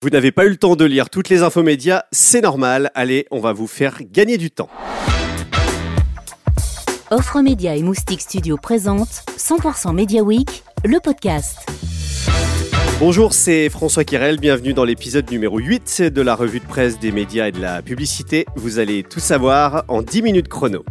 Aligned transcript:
Vous 0.00 0.10
n'avez 0.10 0.30
pas 0.30 0.44
eu 0.44 0.50
le 0.50 0.56
temps 0.56 0.76
de 0.76 0.84
lire 0.84 1.10
toutes 1.10 1.28
les 1.28 1.42
infos 1.42 1.64
médias, 1.64 2.04
c'est 2.12 2.40
normal. 2.40 2.92
Allez, 2.94 3.26
on 3.32 3.40
va 3.40 3.52
vous 3.52 3.66
faire 3.66 3.98
gagner 4.12 4.38
du 4.38 4.52
temps. 4.52 4.68
Offre 7.10 7.40
Média 7.40 7.74
et 7.74 7.82
Moustique 7.82 8.20
Studio 8.20 8.56
présente 8.56 9.24
100% 9.36 9.92
Media 9.92 10.22
Week, 10.22 10.62
le 10.84 11.00
podcast. 11.00 11.68
Bonjour, 13.00 13.32
c'est 13.32 13.68
François 13.70 14.04
Kirel, 14.04 14.38
bienvenue 14.38 14.72
dans 14.72 14.84
l'épisode 14.84 15.28
numéro 15.32 15.58
8 15.58 16.02
de 16.02 16.22
la 16.22 16.36
revue 16.36 16.60
de 16.60 16.66
presse 16.66 17.00
des 17.00 17.10
médias 17.10 17.48
et 17.48 17.52
de 17.52 17.60
la 17.60 17.82
publicité. 17.82 18.46
Vous 18.54 18.78
allez 18.78 19.02
tout 19.02 19.18
savoir 19.18 19.82
en 19.88 20.02
10 20.02 20.22
minutes 20.22 20.48
chrono. 20.48 20.84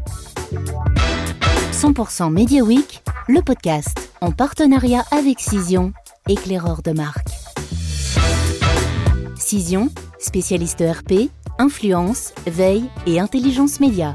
100% 1.72 2.30
Media 2.30 2.62
Week, 2.62 3.02
le 3.30 3.42
podcast, 3.42 4.12
en 4.20 4.34
partenariat 4.34 5.06
avec 5.12 5.40
Cision, 5.40 5.94
éclaireur 6.28 6.82
de 6.82 6.92
marque. 6.92 7.37
Cision, 9.48 9.88
spécialiste 10.20 10.84
RP, 10.86 11.30
influence, 11.58 12.34
veille 12.48 12.84
et 13.06 13.22
intelligence 13.22 13.80
média. 13.80 14.14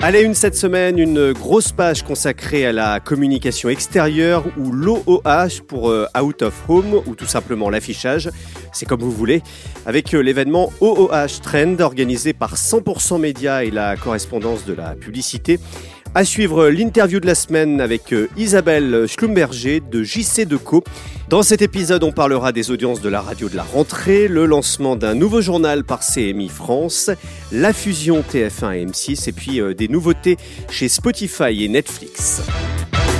Allez, 0.00 0.22
une 0.22 0.34
cette 0.34 0.54
semaine, 0.54 1.00
une 1.00 1.32
grosse 1.32 1.72
page 1.72 2.04
consacrée 2.04 2.64
à 2.64 2.70
la 2.70 3.00
communication 3.00 3.68
extérieure 3.68 4.44
ou 4.56 4.70
l'OOH 4.70 5.64
pour 5.66 5.90
euh, 5.90 6.06
Out 6.16 6.42
of 6.42 6.54
Home 6.68 7.02
ou 7.06 7.16
tout 7.16 7.26
simplement 7.26 7.68
l'affichage, 7.68 8.30
c'est 8.72 8.86
comme 8.86 9.00
vous 9.00 9.10
voulez, 9.10 9.42
avec 9.84 10.14
euh, 10.14 10.20
l'événement 10.20 10.70
OOH 10.80 11.40
Trend 11.42 11.80
organisé 11.80 12.34
par 12.34 12.54
100% 12.54 13.18
Média 13.18 13.64
et 13.64 13.72
la 13.72 13.96
correspondance 13.96 14.64
de 14.64 14.74
la 14.74 14.94
publicité. 14.94 15.58
À 16.16 16.24
suivre 16.24 16.68
l'interview 16.68 17.20
de 17.20 17.26
la 17.26 17.34
semaine 17.34 17.78
avec 17.78 18.14
euh, 18.14 18.30
Isabelle 18.38 19.04
Schlumberger 19.06 19.80
de 19.80 20.02
JC 20.02 20.46
Deco. 20.46 20.82
Dans 21.28 21.42
cet 21.42 21.60
épisode, 21.60 22.02
on 22.04 22.10
parlera 22.10 22.52
des 22.52 22.70
audiences 22.70 23.02
de 23.02 23.10
la 23.10 23.20
radio 23.20 23.50
de 23.50 23.54
la 23.54 23.62
rentrée, 23.62 24.26
le 24.26 24.46
lancement 24.46 24.96
d'un 24.96 25.14
nouveau 25.14 25.42
journal 25.42 25.84
par 25.84 26.00
CMI 26.00 26.48
France, 26.48 27.10
la 27.52 27.74
fusion 27.74 28.22
TF1 28.22 28.76
et 28.76 28.86
M6 28.86 29.28
et 29.28 29.32
puis 29.32 29.60
euh, 29.60 29.74
des 29.74 29.88
nouveautés 29.88 30.38
chez 30.70 30.88
Spotify 30.88 31.62
et 31.62 31.68
Netflix. 31.68 32.40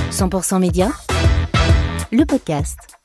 100% 0.09 0.59
Média, 0.59 0.89
le 2.11 2.25
podcast. 2.25 2.96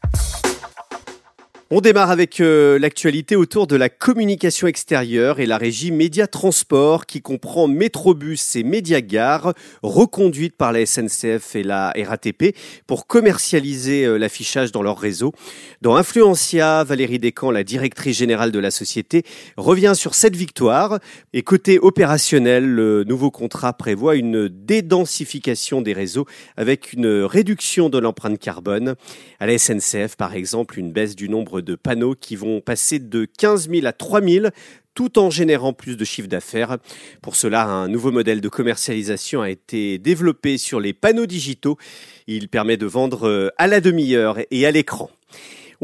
On 1.75 1.81
démarre 1.81 2.11
avec 2.11 2.42
euh, 2.42 2.78
l'actualité 2.78 3.34
autour 3.34 3.67
de 3.67 3.77
la 3.77 3.89
communication 3.89 4.67
extérieure 4.67 5.41
et 5.41 5.47
la 5.47 5.56
régie 5.56 5.91
Média 5.91 6.27
Transport 6.27 7.06
qui 7.06 7.23
comprend 7.23 7.67
Métrobus 7.67 8.56
et 8.56 8.62
Médiagare, 8.62 9.55
reconduite 9.83 10.55
par 10.55 10.73
la 10.73 10.84
SNCF 10.84 11.56
et 11.56 11.62
la 11.62 11.95
RATP 11.97 12.55
pour 12.87 13.06
commercialiser 13.06 14.05
euh, 14.05 14.19
l'affichage 14.19 14.70
dans 14.70 14.83
leur 14.83 14.98
réseau. 14.98 15.33
Dans 15.81 15.97
Influencia, 15.97 16.84
Valérie 16.84 17.19
Descamps, 17.19 17.51
la 17.51 17.64
directrice 17.64 18.19
générale 18.19 18.53
de 18.53 18.59
la 18.59 18.70
société, 18.70 19.23
revient 19.57 19.95
sur 19.97 20.14
cette 20.14 20.36
victoire. 20.36 20.98
Et 21.33 21.41
côté 21.41 21.79
opérationnel, 21.79 22.67
le 22.67 23.05
nouveau 23.05 23.31
contrat 23.31 23.73
prévoit 23.73 24.17
une 24.17 24.47
dédensification 24.47 25.81
des 25.81 25.95
réseaux 25.95 26.27
avec 26.59 26.92
une 26.92 27.07
réduction 27.23 27.89
de 27.89 27.97
l'empreinte 27.97 28.39
carbone. 28.39 28.95
À 29.41 29.47
la 29.47 29.57
SNCF, 29.57 30.17
par 30.19 30.34
exemple, 30.34 30.79
une 30.79 30.92
baisse 30.92 31.17
du 31.17 31.31
nombre 31.31 31.61
de 31.62 31.74
panneaux 31.74 32.14
qui 32.14 32.36
vont 32.36 32.60
passer 32.60 32.98
de 32.98 33.24
15 33.24 33.70
000 33.70 33.86
à 33.86 33.92
3 33.92 34.20
000 34.22 34.46
tout 34.94 35.18
en 35.18 35.30
générant 35.30 35.72
plus 35.72 35.96
de 35.96 36.05
chiffre 36.05 36.28
d'affaires. 36.28 36.78
Pour 37.22 37.36
cela, 37.36 37.64
un 37.64 37.88
nouveau 37.88 38.12
modèle 38.12 38.41
de 38.41 38.48
commercialisation 38.48 39.41
a 39.42 39.50
été 39.50 39.98
développé 39.98 40.58
sur 40.58 40.80
les 40.80 40.92
panneaux 40.92 41.27
digitaux. 41.27 41.78
Il 42.27 42.48
permet 42.48 42.77
de 42.77 42.86
vendre 42.86 43.27
euh, 43.27 43.48
à 43.56 43.66
la 43.66 43.80
demi-heure 43.80 44.38
et 44.50 44.66
à 44.66 44.70
l'écran. 44.70 45.10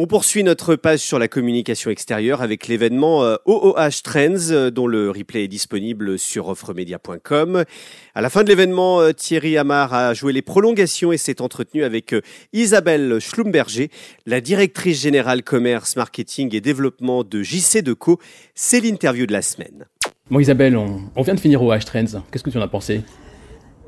On 0.00 0.06
poursuit 0.06 0.44
notre 0.44 0.77
page 0.77 1.00
sur 1.00 1.18
la 1.18 1.27
communication 1.27 1.91
extérieure 1.91 2.41
avec 2.41 2.68
l'événement 2.68 3.36
OOH 3.46 3.74
euh, 3.77 3.91
Trends 4.05 4.52
euh, 4.52 4.70
dont 4.70 4.86
le 4.86 5.10
replay 5.10 5.42
est 5.42 5.48
disponible 5.48 6.20
sur 6.20 6.46
offremedia.com. 6.46 7.64
À 8.14 8.20
la 8.20 8.30
fin 8.30 8.44
de 8.44 8.48
l'événement, 8.48 9.00
euh, 9.00 9.10
Thierry 9.10 9.58
Amar 9.58 9.92
a 9.92 10.14
joué 10.14 10.33
les 10.33 10.40
prolongations 10.40 11.11
et 11.11 11.17
s'est 11.17 11.42
entretenu 11.42 11.83
avec 11.83 12.14
Isabelle 12.52 13.18
Schlumberger, 13.18 13.90
la 14.24 14.40
directrice 14.40 15.02
générale 15.02 15.42
commerce, 15.42 15.96
marketing 15.96 16.55
et 16.55 16.61
développement 16.61 17.24
de 17.24 17.42
JC 17.42 17.83
Deco. 17.83 18.20
C'est 18.55 18.78
l'interview 18.78 19.27
de 19.27 19.33
la 19.33 19.42
semaine. 19.42 19.86
Bon 20.30 20.39
Isabelle, 20.39 20.77
on, 20.77 21.11
on 21.17 21.23
vient 21.23 21.34
de 21.34 21.40
finir 21.40 21.61
OOH 21.61 21.80
Trends. 21.80 22.23
Qu'est-ce 22.30 22.44
que 22.44 22.50
tu 22.50 22.58
en 22.58 22.62
as 22.62 22.68
pensé? 22.68 23.02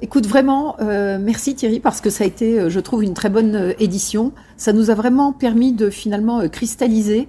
Écoute, 0.02 0.26
vraiment, 0.26 0.76
euh, 0.80 1.18
merci 1.20 1.54
Thierry, 1.54 1.78
parce 1.78 2.00
que 2.00 2.08
ça 2.08 2.24
a 2.24 2.26
été, 2.26 2.58
euh, 2.58 2.70
je 2.70 2.80
trouve, 2.80 3.04
une 3.04 3.12
très 3.12 3.28
bonne 3.28 3.54
euh, 3.54 3.72
édition. 3.78 4.32
Ça 4.56 4.72
nous 4.72 4.88
a 4.88 4.94
vraiment 4.94 5.32
permis 5.32 5.72
de 5.72 5.90
finalement 5.90 6.48
cristalliser 6.48 7.28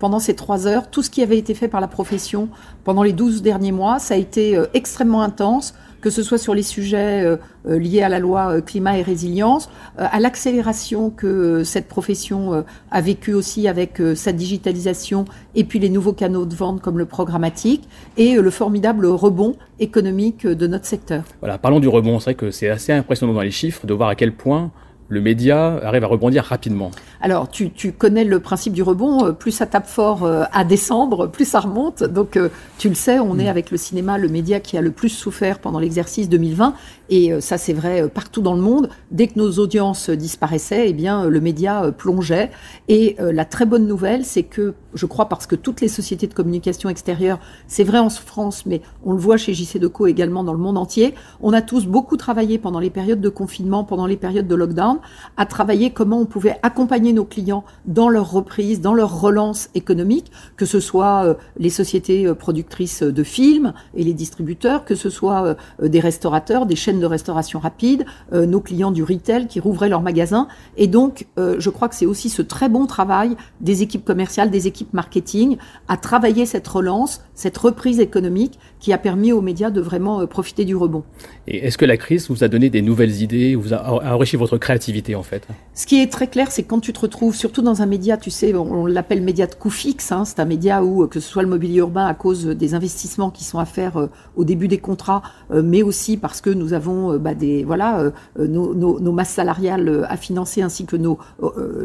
pendant 0.00 0.18
ces 0.18 0.34
trois 0.34 0.66
heures 0.66 0.90
tout 0.90 1.00
ce 1.00 1.10
qui 1.10 1.22
avait 1.22 1.38
été 1.38 1.54
fait 1.54 1.68
par 1.68 1.80
la 1.80 1.86
profession 1.86 2.48
pendant 2.82 3.04
les 3.04 3.12
douze 3.12 3.40
derniers 3.40 3.70
mois. 3.70 4.00
Ça 4.00 4.14
a 4.14 4.16
été 4.16 4.60
extrêmement 4.74 5.22
intense 5.22 5.74
que 6.04 6.10
ce 6.10 6.22
soit 6.22 6.36
sur 6.36 6.54
les 6.54 6.62
sujets 6.62 7.24
euh, 7.24 7.36
euh, 7.66 7.78
liés 7.78 8.02
à 8.02 8.10
la 8.10 8.18
loi 8.18 8.56
euh, 8.56 8.60
climat 8.60 8.98
et 8.98 9.02
résilience, 9.02 9.70
à 9.96 10.20
l'accélération 10.20 11.08
que 11.08 11.64
cette 11.64 11.88
profession 11.88 12.64
a 12.90 13.00
vécu 13.00 13.32
aussi 13.32 13.68
avec 13.68 14.02
sa 14.16 14.32
digitalisation 14.32 15.24
et 15.54 15.64
puis 15.64 15.78
les 15.78 15.88
nouveaux 15.88 16.12
canaux 16.12 16.44
de 16.44 16.54
vente 16.54 16.82
comme 16.82 16.98
le 16.98 17.06
programmatique 17.06 17.88
et 18.16 18.34
le 18.34 18.50
formidable 18.50 19.06
rebond 19.06 19.56
économique 19.78 20.46
de 20.46 20.66
notre 20.66 20.84
secteur. 20.84 21.22
Voilà, 21.40 21.58
parlons 21.58 21.80
du 21.80 21.88
rebond. 21.88 22.18
C'est 22.18 22.24
vrai 22.24 22.34
que 22.34 22.50
c'est 22.50 22.68
assez 22.68 22.92
impressionnant 22.92 23.32
dans 23.32 23.42
les 23.42 23.52
chiffres 23.52 23.86
de 23.86 23.94
voir 23.94 24.08
à 24.08 24.14
quel 24.14 24.32
point 24.32 24.72
le 25.08 25.20
média 25.20 25.80
arrive 25.82 26.04
à 26.04 26.06
rebondir 26.06 26.44
rapidement. 26.44 26.90
Alors, 27.20 27.48
tu, 27.48 27.70
connais 27.92 28.24
le 28.24 28.40
principe 28.40 28.72
du 28.72 28.82
rebond. 28.82 29.26
Euh, 29.26 29.32
plus 29.32 29.50
ça 29.50 29.66
tape 29.66 29.86
fort 29.86 30.24
euh, 30.24 30.44
à 30.52 30.64
descendre, 30.64 31.26
plus 31.26 31.46
ça 31.46 31.60
remonte. 31.60 32.02
Donc, 32.02 32.36
euh, 32.36 32.48
tu 32.78 32.88
le 32.88 32.94
sais, 32.94 33.18
on 33.18 33.38
est 33.38 33.44
mm. 33.44 33.48
avec 33.48 33.70
le 33.70 33.76
cinéma 33.76 34.18
le 34.18 34.28
média 34.28 34.60
qui 34.60 34.76
a 34.76 34.80
le 34.82 34.90
plus 34.90 35.10
souffert 35.10 35.58
pendant 35.58 35.78
l'exercice 35.78 36.28
2020. 36.28 36.74
Et 37.10 37.38
ça, 37.42 37.58
c'est 37.58 37.74
vrai 37.74 38.08
partout 38.08 38.40
dans 38.40 38.54
le 38.54 38.62
monde. 38.62 38.88
Dès 39.10 39.26
que 39.26 39.38
nos 39.38 39.58
audiences 39.58 40.08
disparaissaient, 40.08 40.88
eh 40.88 40.94
bien, 40.94 41.26
le 41.26 41.38
média 41.38 41.92
plongeait. 41.92 42.50
Et 42.88 43.16
la 43.20 43.44
très 43.44 43.66
bonne 43.66 43.86
nouvelle, 43.86 44.24
c'est 44.24 44.42
que, 44.42 44.72
je 44.94 45.04
crois, 45.04 45.28
parce 45.28 45.46
que 45.46 45.54
toutes 45.54 45.82
les 45.82 45.88
sociétés 45.88 46.26
de 46.28 46.32
communication 46.32 46.88
extérieure, 46.88 47.40
c'est 47.66 47.84
vrai 47.84 47.98
en 47.98 48.08
France, 48.08 48.64
mais 48.64 48.80
on 49.04 49.12
le 49.12 49.18
voit 49.18 49.36
chez 49.36 49.52
JC 49.52 49.78
Deco 49.78 50.06
également 50.06 50.44
dans 50.44 50.54
le 50.54 50.58
monde 50.58 50.78
entier, 50.78 51.14
on 51.42 51.52
a 51.52 51.60
tous 51.60 51.86
beaucoup 51.86 52.16
travaillé 52.16 52.56
pendant 52.56 52.80
les 52.80 52.90
périodes 52.90 53.20
de 53.20 53.28
confinement, 53.28 53.84
pendant 53.84 54.06
les 54.06 54.16
périodes 54.16 54.48
de 54.48 54.54
lockdown 54.54 54.93
à 55.36 55.46
travailler 55.46 55.90
comment 55.90 56.18
on 56.18 56.26
pouvait 56.26 56.58
accompagner 56.62 57.12
nos 57.12 57.24
clients 57.24 57.64
dans 57.86 58.08
leur 58.08 58.30
reprise, 58.30 58.80
dans 58.80 58.94
leur 58.94 59.20
relance 59.20 59.70
économique, 59.74 60.30
que 60.56 60.66
ce 60.66 60.80
soit 60.80 61.24
euh, 61.24 61.34
les 61.58 61.70
sociétés 61.70 62.26
euh, 62.26 62.34
productrices 62.34 63.02
de 63.02 63.22
films 63.22 63.72
et 63.94 64.04
les 64.04 64.14
distributeurs, 64.14 64.84
que 64.84 64.94
ce 64.94 65.10
soit 65.10 65.56
euh, 65.82 65.88
des 65.88 66.00
restaurateurs, 66.00 66.66
des 66.66 66.76
chaînes 66.76 67.00
de 67.00 67.06
restauration 67.06 67.58
rapide, 67.58 68.04
nos 68.32 68.60
clients 68.60 68.90
du 68.90 69.02
retail 69.02 69.46
qui 69.46 69.60
rouvraient 69.60 69.88
leurs 69.88 70.02
magasins. 70.02 70.48
Et 70.76 70.86
donc, 70.86 71.26
je 71.36 71.70
crois 71.70 71.88
que 71.88 71.94
c'est 71.94 72.06
aussi 72.06 72.28
ce 72.28 72.42
très 72.42 72.68
bon 72.68 72.86
travail 72.86 73.36
des 73.60 73.82
équipes 73.82 74.04
commerciales, 74.04 74.50
des 74.50 74.66
équipes 74.66 74.92
marketing, 74.92 75.56
à 75.88 75.96
travailler 75.96 76.46
cette 76.46 76.66
relance, 76.66 77.20
cette 77.34 77.56
reprise 77.58 78.00
économique 78.00 78.58
qui 78.80 78.92
a 78.92 78.98
permis 78.98 79.32
aux 79.32 79.40
médias 79.40 79.70
de 79.70 79.80
vraiment 79.80 80.26
profiter 80.26 80.64
du 80.64 80.76
rebond. 80.76 81.02
Et 81.46 81.66
est-ce 81.66 81.78
que 81.78 81.84
la 81.84 81.96
crise 81.96 82.28
vous 82.30 82.44
a 82.44 82.48
donné 82.48 82.70
des 82.70 82.82
nouvelles 82.82 83.22
idées, 83.22 83.54
vous 83.54 83.74
a 83.74 84.12
enrichi 84.12 84.36
votre 84.36 84.58
créativité 84.58 85.14
en 85.14 85.22
fait? 85.22 85.46
Ce 85.74 85.86
qui 85.86 86.00
est 86.00 86.10
très 86.10 86.28
clair, 86.28 86.50
c'est 86.50 86.62
quand 86.62 86.80
tu 86.80 86.92
te 86.92 87.00
retrouves, 87.00 87.34
surtout 87.34 87.62
dans 87.62 87.82
un 87.82 87.86
média, 87.86 88.16
tu 88.16 88.30
sais, 88.30 88.54
on, 88.54 88.86
l'appelle 88.86 89.22
média 89.22 89.46
de 89.46 89.54
coût 89.54 89.70
fixe, 89.70 90.12
hein, 90.12 90.24
c'est 90.24 90.40
un 90.40 90.44
média 90.44 90.84
où, 90.84 91.06
que 91.06 91.20
ce 91.20 91.28
soit 91.28 91.42
le 91.42 91.48
mobilier 91.48 91.78
urbain 91.78 92.06
à 92.06 92.14
cause 92.14 92.46
des 92.46 92.74
investissements 92.74 93.30
qui 93.30 93.44
sont 93.44 93.58
à 93.58 93.64
faire 93.64 93.96
euh, 93.96 94.06
au 94.36 94.44
début 94.44 94.68
des 94.68 94.78
contrats, 94.78 95.22
euh, 95.50 95.62
mais 95.64 95.82
aussi 95.82 96.16
parce 96.16 96.40
que 96.40 96.50
nous 96.50 96.72
avons 96.72 97.12
euh, 97.12 97.18
bah, 97.18 97.34
des, 97.34 97.64
voilà, 97.64 98.12
nos, 98.38 99.12
masses 99.12 99.30
salariales 99.30 100.06
à 100.08 100.16
financer 100.16 100.62
ainsi 100.62 100.86
que 100.86 100.96
nos 100.96 101.18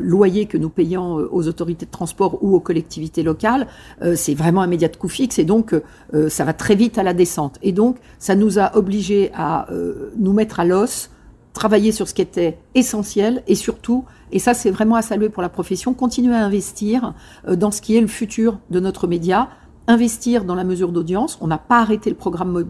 loyers 0.01 0.45
que 0.45 0.57
nous 0.57 0.69
payons 0.69 1.15
aux 1.31 1.47
autorités 1.47 1.85
de 1.85 1.91
transport 1.91 2.43
ou 2.43 2.55
aux 2.55 2.59
collectivités 2.59 3.21
locales. 3.21 3.67
c'est 4.15 4.33
vraiment 4.33 4.61
un 4.61 4.67
média 4.67 4.87
de 4.87 4.95
coût 4.95 5.09
fixe 5.09 5.38
et 5.39 5.45
donc 5.45 5.75
ça 6.27 6.45
va 6.45 6.53
très 6.53 6.75
vite 6.75 6.97
à 6.97 7.03
la 7.03 7.13
descente. 7.13 7.57
Et 7.61 7.71
donc 7.71 7.97
ça 8.19 8.35
nous 8.35 8.59
a 8.59 8.75
obligés 8.75 9.31
à 9.33 9.67
nous 10.17 10.33
mettre 10.33 10.59
à 10.59 10.65
l'os 10.65 11.09
travailler 11.53 11.91
sur 11.91 12.07
ce 12.07 12.13
qui 12.13 12.21
était 12.21 12.57
essentiel 12.75 13.43
et 13.47 13.55
surtout, 13.55 14.05
et 14.31 14.39
ça 14.39 14.53
c'est 14.53 14.71
vraiment 14.71 14.95
à 14.95 15.01
saluer 15.01 15.29
pour 15.29 15.41
la 15.41 15.49
profession, 15.49 15.93
continuer 15.93 16.35
à 16.35 16.45
investir 16.45 17.13
euh, 17.47 17.55
dans 17.55 17.71
ce 17.71 17.81
qui 17.81 17.97
est 17.97 18.01
le 18.01 18.07
futur 18.07 18.59
de 18.69 18.79
notre 18.79 19.07
média, 19.07 19.49
investir 19.87 20.45
dans 20.45 20.55
la 20.55 20.63
mesure 20.63 20.91
d'audience. 20.91 21.37
On 21.41 21.47
n'a 21.47 21.57
pas 21.57 21.79
arrêté 21.79 22.09
le 22.09 22.15
programme 22.15 22.63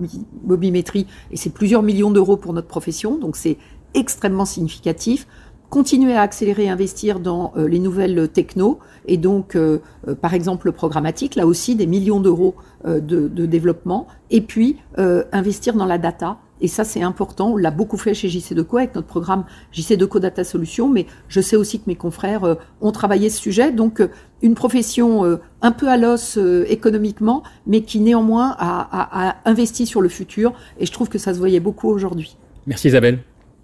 Mobimétrie 0.46 1.06
et 1.32 1.38
c'est 1.38 1.50
plusieurs 1.52 1.84
millions 1.84 2.12
d'euros 2.12 2.38
pour 2.38 2.54
notre 2.54 2.68
profession, 2.68 3.18
donc 3.18 3.36
c'est 3.36 3.58
extrêmement 3.94 4.46
significatif. 4.46 5.28
Continuer 5.70 6.16
à 6.16 6.22
accélérer 6.22 6.66
et 6.66 6.70
investir 6.70 7.20
dans 7.20 7.54
euh, 7.56 7.68
les 7.68 7.80
nouvelles 7.80 8.28
technos 8.30 8.80
et 9.08 9.18
donc, 9.18 9.56
euh, 9.56 9.80
par 10.22 10.34
exemple, 10.34 10.68
le 10.68 10.72
programmatique, 10.72 11.36
là 11.36 11.46
aussi 11.46 11.76
des 11.76 11.88
millions 11.88 12.20
d'euros 12.20 12.56
de, 12.86 13.00
de, 13.00 13.46
développement. 13.46 14.08
Et 14.30 14.42
puis, 14.42 14.78
investir 14.96 15.74
dans 15.74 15.86
la 15.86 15.98
data 15.98 16.38
Et 16.62 16.68
ça, 16.68 16.84
c'est 16.84 17.02
important. 17.02 17.52
On 17.52 17.58
l'a 17.58 17.72
beaucoup 17.72 17.98
fait 17.98 18.14
chez 18.14 18.30
JC 18.30 18.54
Deco 18.54 18.78
avec 18.78 18.96
notre 18.96 19.08
programme 19.08 19.46
JC 19.72 19.98
Deco 19.98 20.20
Data 20.20 20.44
Solutions, 20.44 20.90
mais 20.90 21.06
je 21.28 21.42
sais 21.42 21.56
aussi 21.56 21.80
que 21.80 21.86
mes 21.88 21.96
confrères 21.96 22.44
euh, 22.44 22.56
ont 22.82 22.92
travaillé 22.92 23.30
ce 23.30 23.40
sujet. 23.40 23.72
Donc, 23.72 24.02
euh, 24.02 24.10
une 24.42 24.56
profession 24.56 25.26
euh, 25.26 25.38
un 25.62 25.72
peu 25.72 25.88
à 25.88 25.98
l'os 25.98 26.38
économiquement, 26.68 27.44
mais 27.68 27.82
qui 27.82 28.00
néanmoins 28.00 28.56
a, 28.58 29.30
a 29.30 29.36
investi 29.46 29.86
sur 29.86 30.02
le 30.02 30.10
futur. 30.10 30.54
Et 30.80 30.86
je 30.86 30.92
trouve 30.92 31.10
que 31.10 31.18
ça 31.18 31.34
se 31.34 31.40
voyait 31.40 31.60
beaucoup 31.60 31.90
aujourd'hui. 31.90 32.38
Merci 32.66 32.88
Isabelle. 32.88 33.20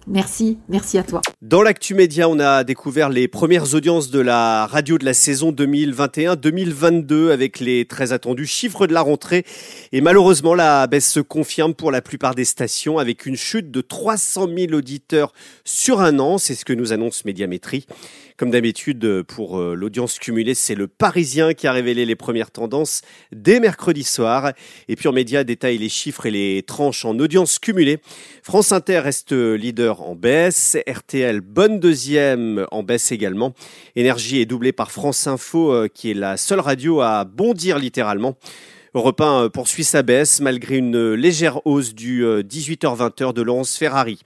Merci, 0.08 0.60
merci 0.70 1.00
à 1.00 1.04
toi. 1.04 1.22
Dans 1.42 1.64
l'actu 1.64 1.96
média, 1.96 2.30
on 2.30 2.40
a 2.40 2.64
découvert 2.64 3.10
les 3.10 3.28
premières 3.28 3.74
audiences 3.74 4.12
de 4.12 4.20
la 4.20 4.68
radio 4.68 5.00
de 5.00 5.06
la 5.06 5.16
saison 5.16 5.52
2021-2022 5.52 7.32
avec 7.32 7.60
les 7.60 7.86
très 7.86 8.14
attendus 8.14 8.46
chiffres 8.46 8.86
de 8.86 8.94
la 8.94 9.02
rentrée. 9.02 9.46
Et 9.92 10.02
malheureusement, 10.02 10.54
la 10.54 10.86
baisse 10.86 11.12
se 11.12 11.20
confirme 11.20 11.74
pour 11.74 11.92
la 11.92 12.02
plupart 12.02 12.36
des 12.36 12.46
stations 12.46 13.00
avec 13.00 13.26
une 13.26 13.36
chute 13.36 13.72
de 13.72 13.82
300 13.82 14.48
000 14.56 14.74
auditeurs 14.74 15.34
sur 15.64 16.02
un 16.02 16.20
an. 16.20 16.38
C'est 16.38 16.56
ce 16.56 16.66
que 16.66 16.74
nous 16.74 16.94
annonce 16.94 17.26
Médiamétrie. 17.26 17.88
Comme 18.38 18.52
d'habitude, 18.52 19.24
pour 19.24 19.60
euh, 19.60 19.76
l'audience 19.76 20.20
cumulée, 20.20 20.56
c'est 20.56 20.76
le 20.76 20.88
Parisien 20.88 21.54
qui 21.54 21.68
a 21.68 21.72
révélé 21.72 22.06
les 22.06 22.18
premières 22.18 22.52
tendances 22.52 23.02
dès 23.32 23.62
mercredi 23.62 24.04
soir. 24.04 24.52
Et 24.90 24.98
puis 24.98 25.08
en 25.08 25.14
média, 25.14 25.46
détaille 25.46 25.78
les 25.78 25.88
chiffres 25.88 26.26
et 26.26 26.32
les 26.32 26.62
tranches 26.62 27.06
en 27.06 27.18
audience 27.18 27.60
cumulée. 27.60 28.00
France 28.44 28.74
Inter 28.74 29.00
reste 29.00 29.32
leader 29.32 30.02
en 30.02 30.16
baisse. 30.16 30.76
RTL, 30.86 31.40
bonne 31.40 31.80
deuxième 31.80 32.68
en 32.72 32.84
baisse 32.84 33.14
également. 33.14 33.54
Énergie 33.96 34.42
est 34.42 34.46
doublée 34.46 34.74
par 34.74 34.92
France 34.92 35.28
Info, 35.28 35.72
euh, 35.72 35.88
qui 35.88 36.12
est 36.12 36.14
la 36.14 36.36
seule 36.36 36.60
radio 36.60 37.00
à 37.00 37.24
bondir 37.24 37.80
littéralement. 37.80 38.36
Europe 38.96 39.20
1 39.20 39.44
euh, 39.44 39.50
poursuit 39.50 39.84
sa 39.84 40.04
baisse 40.04 40.40
malgré 40.40 40.78
une 40.78 41.14
légère 41.14 41.68
hausse 41.68 41.94
du 41.94 42.24
18h-20h 42.24 43.24
euh, 43.24 43.34
de 43.34 43.42
Laurence 43.42 43.76
Ferrari. 43.76 44.22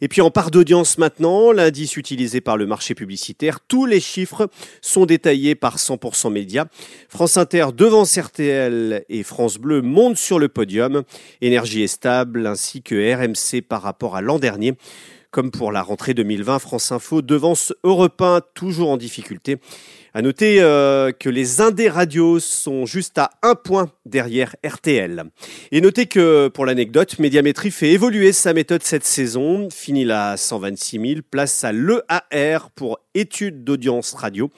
Et 0.00 0.06
puis 0.06 0.20
en 0.20 0.30
part 0.30 0.52
d'audience 0.52 0.96
maintenant, 0.96 1.50
l'indice 1.50 1.96
utilisé 1.96 2.40
par 2.40 2.56
le 2.56 2.64
marché 2.64 2.94
publicitaire, 2.94 3.58
tous 3.66 3.84
les 3.84 3.98
chiffres 3.98 4.48
sont 4.80 5.06
détaillés 5.06 5.56
par 5.56 5.76
100% 5.76 6.32
Média. 6.32 6.66
France 7.08 7.36
Inter 7.36 7.66
devant 7.76 8.04
RTL 8.04 9.04
et 9.08 9.22
France 9.24 9.58
Bleu 9.58 9.82
montent 9.82 10.18
sur 10.18 10.38
le 10.38 10.48
podium. 10.48 11.02
Énergie 11.40 11.82
est 11.82 11.88
stable 11.88 12.46
ainsi 12.46 12.80
que 12.80 12.94
RMC 12.94 13.60
par 13.62 13.82
rapport 13.82 14.14
à 14.14 14.20
l'an 14.20 14.38
dernier. 14.38 14.74
Comme 15.32 15.50
pour 15.50 15.72
la 15.72 15.80
rentrée 15.80 16.12
2020, 16.12 16.58
France 16.58 16.92
Info 16.92 17.22
devance 17.22 17.72
Europe 17.84 18.20
1 18.20 18.42
toujours 18.52 18.90
en 18.90 18.98
difficulté. 18.98 19.56
À 20.12 20.20
noter 20.20 20.60
euh, 20.60 21.10
que 21.10 21.30
les 21.30 21.62
Indés 21.62 21.88
radios 21.88 22.38
sont 22.38 22.84
juste 22.84 23.16
à 23.16 23.30
un 23.42 23.54
point 23.54 23.90
derrière 24.04 24.54
RTL. 24.62 25.24
Et 25.70 25.80
notez 25.80 26.04
que, 26.04 26.48
pour 26.48 26.66
l'anecdote, 26.66 27.18
Médiamétrie 27.18 27.70
fait 27.70 27.92
évoluer 27.92 28.32
sa 28.32 28.52
méthode 28.52 28.82
cette 28.82 29.06
saison. 29.06 29.70
Fini 29.70 30.04
la 30.04 30.36
126 30.36 31.00
000, 31.00 31.20
place 31.30 31.64
à 31.64 31.72
l'EAR 31.72 32.68
pour 32.74 32.98
études 33.14 33.64
d'audience 33.64 34.12
radio. 34.12 34.50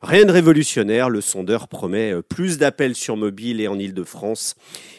Rien 0.00 0.26
de 0.26 0.30
révolutionnaire, 0.30 1.10
le 1.10 1.22
sondeur 1.22 1.66
promet 1.66 2.14
plus 2.28 2.56
d'appels 2.56 2.94
sur 2.94 3.16
mobile 3.16 3.60
et 3.60 3.66
en 3.66 3.80
Ile-de-France 3.80 4.54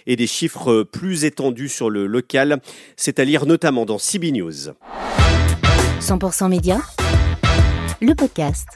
et 0.07 0.17
des 0.17 0.27
chiffres 0.27 0.83
plus 0.83 1.23
étendus 1.23 1.69
sur 1.69 1.89
le 1.89 2.05
local. 2.05 2.59
C'est 2.97 3.17
à 3.17 3.23
lire 3.23 3.45
notamment 3.45 3.85
dans 3.85 3.97
CB 3.97 4.33
News. 4.33 4.73
100% 6.01 6.49
Média, 6.49 6.81
le 8.01 8.15
podcast. 8.15 8.67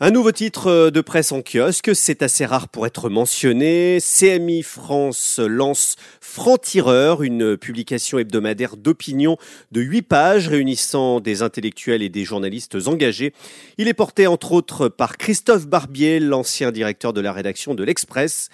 Un 0.00 0.10
nouveau 0.10 0.32
titre 0.32 0.66
euh, 0.68 0.90
de 0.90 1.00
presse 1.00 1.30
en 1.30 1.42
kiosque, 1.42 1.94
c'est 1.94 2.22
assez 2.22 2.44
rare 2.44 2.68
pour 2.68 2.86
être 2.86 3.08
mentionné. 3.08 3.98
CMI 4.00 4.62
France 4.64 5.38
lance 5.38 5.96
Franc-Tireur, 6.30 7.24
une 7.24 7.56
publication 7.56 8.20
hebdomadaire 8.20 8.76
d'opinion 8.76 9.36
de 9.72 9.80
8 9.80 10.02
pages 10.02 10.46
réunissant 10.46 11.18
des 11.18 11.42
intellectuels 11.42 12.02
et 12.02 12.08
des 12.08 12.24
journalistes 12.24 12.76
engagés. 12.86 13.34
Il 13.78 13.88
est 13.88 13.94
porté 13.94 14.28
entre 14.28 14.52
autres 14.52 14.88
par 14.88 15.16
Christophe 15.16 15.66
Barbier, 15.66 16.20
l'ancien 16.20 16.70
directeur 16.70 17.12
de 17.12 17.20
la 17.20 17.32
rédaction 17.32 17.74
de 17.74 17.82
l'Express. 17.82 18.48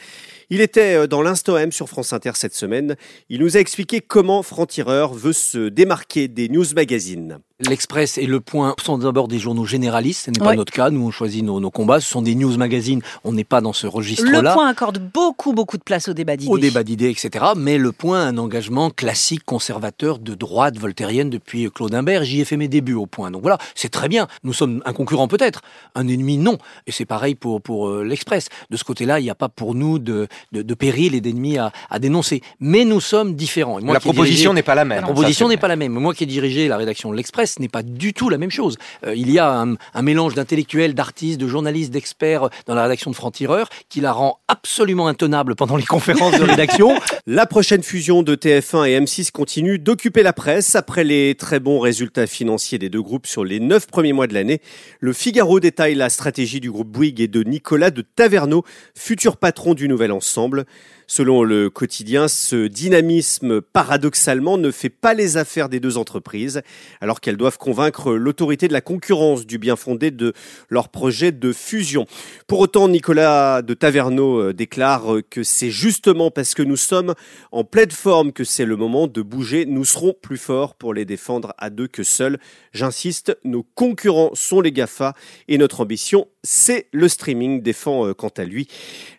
Il 0.48 0.62
était 0.62 0.94
euh, 0.94 1.06
dans 1.06 1.20
l'Insto 1.20 1.56
M 1.58 1.70
sur 1.70 1.88
France 1.88 2.14
Inter 2.14 2.32
cette 2.34 2.54
semaine. 2.54 2.96
Il 3.28 3.40
nous 3.40 3.58
a 3.58 3.60
expliqué 3.60 4.00
comment 4.00 4.42
Franc-Tireur 4.42 5.12
veut 5.12 5.34
se 5.34 5.68
démarquer 5.68 6.28
des 6.28 6.48
news 6.48 6.64
magazines. 6.74 7.40
L'Express 7.58 8.18
et 8.18 8.26
Le 8.26 8.40
Point 8.40 8.74
sont 8.84 8.98
d'abord 8.98 9.28
des 9.28 9.38
journaux 9.38 9.64
généralistes, 9.64 10.26
ce 10.26 10.30
n'est 10.30 10.44
pas 10.44 10.54
notre 10.54 10.72
cas, 10.72 10.90
nous 10.90 11.06
on 11.06 11.10
choisit 11.10 11.42
nos, 11.42 11.58
nos, 11.58 11.70
combats, 11.70 12.00
ce 12.00 12.10
sont 12.10 12.20
des 12.20 12.34
news 12.34 12.54
magazines, 12.58 13.00
on 13.24 13.32
n'est 13.32 13.44
pas 13.44 13.62
dans 13.62 13.72
ce 13.72 13.86
registre-là. 13.86 14.42
Le 14.42 14.52
Point 14.52 14.68
accorde 14.68 14.98
beaucoup 14.98 15.54
beaucoup 15.54 15.78
de 15.78 15.82
place 15.82 16.06
au 16.08 16.12
débat 16.12 16.36
d'idées. 16.36 16.52
Au 16.52 16.58
débat 16.58 16.84
d'idées, 16.84 17.08
etc. 17.08 17.46
Mais 17.66 17.78
Le 17.78 17.90
Point 17.90 18.20
a 18.20 18.28
un 18.28 18.38
engagement 18.38 18.90
classique, 18.90 19.44
conservateur, 19.44 20.20
de 20.20 20.34
droite, 20.34 20.78
voltairienne 20.78 21.30
depuis 21.30 21.68
Claude 21.68 21.96
Imbert, 21.96 22.22
j'y 22.22 22.40
ai 22.40 22.44
fait 22.44 22.56
mes 22.56 22.68
débuts 22.68 22.94
au 22.94 23.06
Point. 23.06 23.32
Donc 23.32 23.42
voilà, 23.42 23.58
c'est 23.74 23.88
très 23.88 24.08
bien, 24.08 24.28
nous 24.44 24.52
sommes 24.52 24.84
un 24.84 24.92
concurrent 24.92 25.26
peut-être, 25.26 25.62
un 25.96 26.06
ennemi 26.06 26.38
non, 26.38 26.58
et 26.86 26.92
c'est 26.92 27.06
pareil 27.06 27.34
pour, 27.34 27.60
pour 27.60 27.88
euh, 27.88 28.04
l'Express. 28.04 28.50
De 28.70 28.76
ce 28.76 28.84
côté-là, 28.84 29.18
il 29.18 29.24
n'y 29.24 29.30
a 29.30 29.34
pas 29.34 29.48
pour 29.48 29.74
nous 29.74 29.98
de, 29.98 30.28
de, 30.52 30.62
de 30.62 30.74
péril 30.74 31.16
et 31.16 31.20
d'ennemis 31.20 31.58
à, 31.58 31.72
à, 31.90 31.98
dénoncer. 31.98 32.40
Mais 32.60 32.84
nous 32.84 33.00
sommes 33.00 33.34
différents. 33.34 33.80
Moi 33.80 33.94
la 33.94 33.98
proposition 33.98 34.54
n'est 34.54 34.62
pas 34.62 34.76
la 34.76 34.84
même. 34.84 35.00
La 35.00 35.02
proposition 35.02 35.48
n'est 35.48 35.56
pas 35.56 35.66
la 35.66 35.74
même. 35.74 35.90
Moi 35.90 36.14
qui 36.14 36.22
ai 36.22 36.26
dirigé 36.26 36.68
la 36.68 36.76
rédaction 36.76 37.10
de 37.10 37.16
l'Express, 37.16 37.58
n'est 37.58 37.66
pas 37.66 37.82
du 37.82 38.14
tout 38.14 38.28
la 38.28 38.38
même 38.38 38.52
chose. 38.52 38.76
Euh, 39.04 39.16
il 39.16 39.28
y 39.28 39.40
a 39.40 39.50
un, 39.52 39.74
un 39.92 40.02
mélange 40.02 40.34
d'intellectuels, 40.34 40.94
d'artistes, 40.94 41.40
de 41.40 41.48
journalistes, 41.48 41.92
d'experts 41.92 42.48
dans 42.66 42.76
la 42.76 42.84
rédaction 42.84 43.10
de 43.10 43.16
Franc-Tireur 43.16 43.68
qui 43.88 44.00
la 44.00 44.12
rend 44.12 44.38
absolument 44.46 45.08
intenable 45.08 45.56
pendant 45.56 45.74
les 45.74 45.84
conférences 45.84 46.38
de 46.38 46.44
rédaction. 46.44 46.96
la 47.26 47.44
prochaine 47.56 47.82
fusion 47.82 48.22
de 48.22 48.34
TF1 48.34 48.86
et 48.86 49.00
M6 49.00 49.30
continue 49.30 49.78
d'occuper 49.78 50.22
la 50.22 50.34
presse 50.34 50.76
après 50.76 51.04
les 51.04 51.34
très 51.34 51.58
bons 51.58 51.80
résultats 51.80 52.26
financiers 52.26 52.76
des 52.76 52.90
deux 52.90 53.00
groupes 53.00 53.26
sur 53.26 53.46
les 53.46 53.60
neuf 53.60 53.86
premiers 53.86 54.12
mois 54.12 54.26
de 54.26 54.34
l'année. 54.34 54.60
Le 55.00 55.14
Figaro 55.14 55.58
détaille 55.58 55.94
la 55.94 56.10
stratégie 56.10 56.60
du 56.60 56.70
groupe 56.70 56.88
Bouygues 56.88 57.22
et 57.22 57.28
de 57.28 57.42
Nicolas 57.42 57.90
de 57.90 58.02
Taverneau, 58.02 58.62
futur 58.94 59.38
patron 59.38 59.72
du 59.72 59.88
nouvel 59.88 60.12
ensemble. 60.12 60.66
Selon 61.08 61.44
le 61.44 61.70
quotidien, 61.70 62.26
ce 62.26 62.66
dynamisme 62.66 63.60
paradoxalement 63.60 64.58
ne 64.58 64.72
fait 64.72 64.90
pas 64.90 65.14
les 65.14 65.36
affaires 65.36 65.68
des 65.68 65.78
deux 65.78 65.98
entreprises, 65.98 66.62
alors 67.00 67.20
qu'elles 67.20 67.36
doivent 67.36 67.58
convaincre 67.58 68.12
l'autorité 68.14 68.66
de 68.66 68.72
la 68.72 68.80
concurrence 68.80 69.46
du 69.46 69.58
bien 69.58 69.76
fondé 69.76 70.10
de 70.10 70.32
leur 70.68 70.88
projet 70.88 71.30
de 71.30 71.52
fusion. 71.52 72.06
Pour 72.48 72.58
autant, 72.58 72.88
Nicolas 72.88 73.62
de 73.62 73.72
Taverneau 73.74 74.40
euh, 74.40 74.52
déclare 74.52 75.18
que 75.30 75.44
c'est 75.44 75.70
justement 75.70 76.32
parce 76.32 76.54
que 76.54 76.62
nous 76.64 76.76
sommes 76.76 77.14
en 77.52 77.62
pleine 77.62 77.92
forme 77.92 78.32
que 78.32 78.42
c'est 78.42 78.64
le 78.64 78.76
moment 78.76 79.06
de 79.06 79.22
bouger. 79.22 79.64
Nous 79.64 79.84
serons 79.84 80.12
plus 80.20 80.38
forts 80.38 80.74
pour 80.74 80.92
les 80.92 81.04
défendre 81.04 81.54
à 81.56 81.70
deux 81.70 81.86
que 81.86 82.02
seuls. 82.02 82.40
J'insiste, 82.72 83.38
nos 83.44 83.62
concurrents 83.62 84.32
sont 84.34 84.60
les 84.60 84.72
GAFA 84.72 85.14
et 85.46 85.56
notre 85.56 85.80
ambition, 85.82 86.26
c'est 86.42 86.88
le 86.92 87.08
streaming, 87.08 87.62
défend 87.62 88.06
euh, 88.08 88.14
quant 88.14 88.32
à 88.36 88.44
lui 88.44 88.66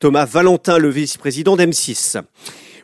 Thomas 0.01 0.25
Valentin, 0.25 0.77
le 0.77 0.89
vice-président 0.89 1.55
d'MC 1.55 1.76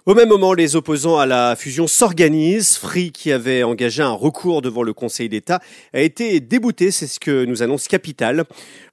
au 0.06 0.16
même 0.16 0.28
moment, 0.28 0.54
les 0.54 0.76
opposants 0.76 1.18
à 1.18 1.26
la 1.26 1.56
fusion 1.56 1.88
s'organisent. 1.88 2.76
Free, 2.76 3.14
qui 3.14 3.32
avait 3.32 3.64
engagé 3.64 4.04
un 4.04 4.12
recours 4.12 4.62
devant 4.62 4.84
le 4.84 4.92
Conseil 4.92 5.30
d'État, 5.30 5.62
a 5.94 6.02
été 6.02 6.42
débouté, 6.42 6.92
c'est 6.92 7.08
ce 7.08 7.22
que 7.22 7.46
nous 7.46 7.64
annonce 7.64 7.88
Capital. 7.88 8.44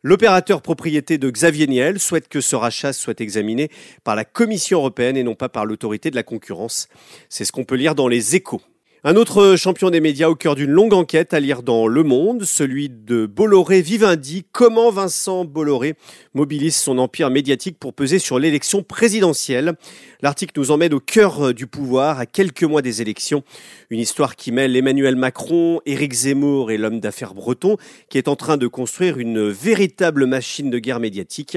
L'opérateur 0.04 0.62
propriété 0.62 1.18
de 1.18 1.28
Xavier 1.28 1.66
Niel 1.66 1.98
souhaite 1.98 2.28
que 2.28 2.40
ce 2.40 2.54
rachat 2.54 2.92
soit 2.92 3.20
examiné 3.20 3.70
par 4.04 4.14
la 4.14 4.24
Commission 4.24 4.78
européenne 4.78 5.16
et 5.16 5.24
non 5.24 5.34
pas 5.34 5.48
par 5.48 5.66
l'autorité 5.66 6.12
de 6.12 6.16
la 6.16 6.22
concurrence. 6.22 6.88
C'est 7.28 7.44
ce 7.44 7.50
qu'on 7.50 7.64
peut 7.64 7.74
lire 7.74 7.96
dans 7.96 8.06
les 8.06 8.36
échos. 8.36 8.62
Un 9.02 9.16
autre 9.16 9.56
champion 9.56 9.88
des 9.88 10.00
médias 10.00 10.28
au 10.28 10.34
cœur 10.34 10.54
d'une 10.54 10.72
longue 10.72 10.92
enquête 10.92 11.32
à 11.32 11.40
lire 11.40 11.62
dans 11.62 11.86
Le 11.86 12.02
Monde, 12.02 12.44
celui 12.44 12.90
de 12.90 13.24
Bolloré 13.24 13.80
Vivendi. 13.80 14.44
Comment 14.52 14.90
Vincent 14.90 15.46
Bolloré 15.46 15.94
mobilise 16.34 16.76
son 16.76 16.98
empire 16.98 17.30
médiatique 17.30 17.78
pour 17.78 17.94
peser 17.94 18.18
sur 18.18 18.38
l'élection 18.38 18.82
présidentielle? 18.82 19.72
L'article 20.20 20.52
nous 20.60 20.70
emmène 20.70 20.92
au 20.92 21.00
cœur 21.00 21.54
du 21.54 21.66
pouvoir 21.66 22.18
à 22.18 22.26
quelques 22.26 22.62
mois 22.62 22.82
des 22.82 23.00
élections. 23.00 23.42
Une 23.88 24.00
histoire 24.00 24.36
qui 24.36 24.52
mêle 24.52 24.76
Emmanuel 24.76 25.16
Macron, 25.16 25.80
Éric 25.86 26.12
Zemmour 26.12 26.70
et 26.70 26.76
l'homme 26.76 27.00
d'affaires 27.00 27.32
breton 27.32 27.78
qui 28.10 28.18
est 28.18 28.28
en 28.28 28.36
train 28.36 28.58
de 28.58 28.66
construire 28.66 29.18
une 29.18 29.48
véritable 29.48 30.26
machine 30.26 30.68
de 30.68 30.78
guerre 30.78 31.00
médiatique. 31.00 31.56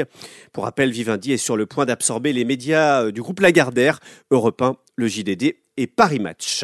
Pour 0.53 0.63
rappel, 0.63 0.91
Vivendi 0.91 1.33
est 1.33 1.38
sur 1.38 1.57
le 1.57 1.65
point 1.65 1.85
d'absorber 1.85 2.31
les 2.31 2.45
médias 2.45 3.12
du 3.12 3.21
groupe 3.21 3.41
Lagardère, 3.41 4.00
Europe 4.31 4.62
1, 4.62 4.77
le 4.95 5.07
JDD 5.09 5.57
et 5.75 5.88
Paris 5.88 6.19
Match. 6.19 6.63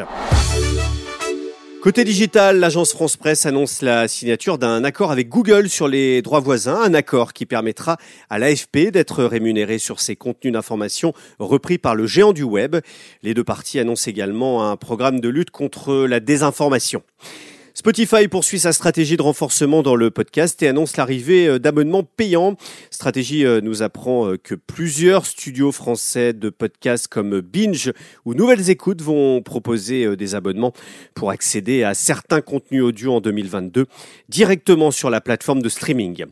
Côté 1.82 2.04
digital, 2.04 2.58
l'agence 2.58 2.92
France 2.92 3.16
Presse 3.16 3.46
annonce 3.46 3.80
la 3.80 4.06
signature 4.06 4.58
d'un 4.58 4.84
accord 4.84 5.10
avec 5.10 5.30
Google 5.30 5.70
sur 5.70 5.88
les 5.88 6.20
droits 6.20 6.40
voisins, 6.40 6.78
un 6.78 6.92
accord 6.92 7.32
qui 7.32 7.46
permettra 7.46 7.96
à 8.28 8.38
l'AFP 8.38 8.90
d'être 8.92 9.24
rémunéré 9.24 9.78
sur 9.78 9.98
ses 9.98 10.14
contenus 10.14 10.52
d'information 10.52 11.14
repris 11.38 11.78
par 11.78 11.94
le 11.94 12.06
géant 12.06 12.34
du 12.34 12.42
web. 12.42 12.76
Les 13.22 13.32
deux 13.32 13.44
parties 13.44 13.78
annoncent 13.78 14.10
également 14.10 14.70
un 14.70 14.76
programme 14.76 15.20
de 15.20 15.30
lutte 15.30 15.50
contre 15.50 16.04
la 16.06 16.20
désinformation. 16.20 17.02
Spotify 17.80 18.28
poursuit 18.28 18.58
sa 18.58 18.74
stratégie 18.74 19.16
de 19.16 19.22
renforcement 19.22 19.82
dans 19.82 19.96
le 19.96 20.10
podcast 20.10 20.62
et 20.62 20.68
annonce 20.68 20.98
l'arrivée 20.98 21.48
euh, 21.48 21.58
d'abonnements 21.58 22.02
payants. 22.02 22.58
Stratégie 22.90 23.46
euh, 23.46 23.62
nous 23.62 23.82
apprend 23.82 24.28
euh, 24.28 24.36
que 24.36 24.54
plusieurs 24.54 25.24
studios 25.24 25.72
français 25.72 26.34
de 26.34 26.50
podcasts 26.50 27.08
comme 27.08 27.40
Binge 27.40 27.94
ou 28.26 28.34
Nouvelles 28.34 28.68
Écoutes 28.68 29.00
vont 29.00 29.40
proposer 29.40 30.14
des 30.14 30.34
abonnements 30.34 30.74
pour 31.14 31.30
accéder 31.30 31.82
à 31.82 31.94
certains 31.94 32.42
contenus 32.42 32.82
audio 32.82 33.14
en 33.14 33.22
2022 33.22 33.86
directement 34.28 34.90
sur 34.90 35.08
la 35.08 35.22
plateforme 35.22 35.62
de 35.62 35.70
streaming. 35.70 36.26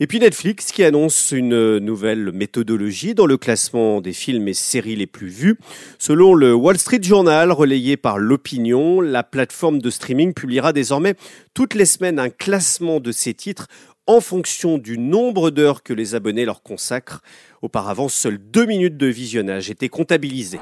Et 0.00 0.06
puis 0.06 0.18
Netflix 0.18 0.72
qui 0.72 0.82
annonce 0.82 1.32
une 1.32 1.78
nouvelle 1.78 2.32
méthodologie 2.32 3.14
dans 3.14 3.26
le 3.26 3.36
classement 3.36 4.00
des 4.00 4.12
films 4.12 4.46
et 4.46 4.54
séries 4.54 4.94
les 4.94 5.06
plus 5.06 5.28
vus. 5.28 5.58
Selon 5.98 6.34
le 6.34 6.54
Wall 6.54 6.78
Street 6.78 7.02
Journal, 7.02 7.50
relayé 7.50 7.96
par 7.96 8.18
l'opinion, 8.18 9.00
la 9.00 9.24
plateforme 9.24 9.80
de 9.80 9.90
streaming 9.90 10.34
publiera 10.34 10.72
désormais 10.88 11.16
toutes 11.52 11.74
les 11.74 11.84
semaines 11.84 12.18
un 12.18 12.30
classement 12.30 12.98
de 12.98 13.12
ces 13.12 13.34
titres 13.34 13.66
en 14.06 14.22
fonction 14.22 14.78
du 14.78 14.96
nombre 14.96 15.50
d'heures 15.50 15.82
que 15.82 15.92
les 15.92 16.14
abonnés 16.14 16.46
leur 16.46 16.62
consacrent. 16.62 17.20
Auparavant, 17.60 18.08
seules 18.08 18.38
deux 18.38 18.64
minutes 18.64 18.96
de 18.96 19.06
visionnage 19.06 19.68
étaient 19.68 19.90
comptabilisées. 19.90 20.60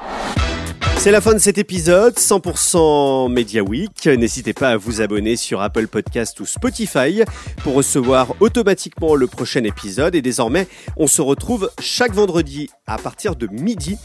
C'est 0.99 1.13
la 1.13 1.21
fin 1.21 1.35
de 1.35 1.39
cet 1.39 1.57
épisode 1.59 2.15
100% 2.15 3.31
Media 3.31 3.63
Week. 3.63 4.07
N'hésitez 4.07 4.53
pas 4.53 4.71
à 4.71 4.77
vous 4.77 5.01
abonner 5.01 5.37
sur 5.37 5.61
Apple 5.61 5.87
Podcast 5.87 6.41
ou 6.41 6.47
Spotify 6.47 7.23
pour 7.63 7.75
recevoir 7.75 8.35
automatiquement 8.41 9.15
le 9.15 9.27
prochain 9.29 9.63
épisode. 9.65 10.15
Et 10.17 10.23
désormais, 10.23 10.67
on 10.97 11.07
se 11.07 11.23
retrouve 11.23 11.71
chaque 11.81 12.13
vendredi 12.13 12.71
à 12.87 12.99
partir 12.99 13.37
de 13.37 13.47
midi. 13.47 13.99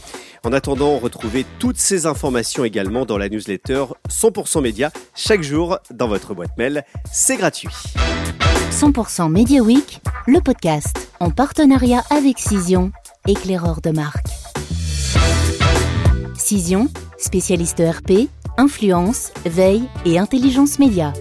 En 0.44 0.52
attendant, 0.52 0.98
retrouvez 0.98 1.44
toutes 1.58 1.78
ces 1.78 2.06
informations 2.06 2.64
également 2.64 3.04
dans 3.04 3.18
la 3.18 3.28
newsletter 3.28 3.84
100% 4.08 4.60
Média 4.60 4.90
chaque 5.14 5.42
jour 5.42 5.78
dans 5.90 6.08
votre 6.08 6.34
boîte 6.34 6.56
mail. 6.56 6.84
C'est 7.10 7.36
gratuit. 7.36 7.68
100% 8.70 9.30
Media 9.30 9.60
Week, 9.60 10.00
le 10.26 10.40
podcast 10.40 11.08
en 11.20 11.30
partenariat 11.30 12.02
avec 12.10 12.38
Cision, 12.38 12.90
éclaireur 13.26 13.80
de 13.80 13.90
marque. 13.90 14.31
Spécialiste 17.16 17.80
ERP, 17.80 18.28
influence, 18.58 19.32
veille 19.46 19.88
et 20.04 20.18
intelligence 20.18 20.78
média. 20.78 21.14